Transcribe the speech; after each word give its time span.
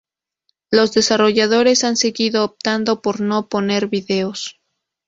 Los 0.71 0.93
desarrolladores 0.93 1.83
han 1.83 1.95
seguido 1.95 2.43
optando 2.43 3.03
por 3.03 3.21
no 3.21 3.47
poner 3.49 3.85
vídeos. 3.85 4.59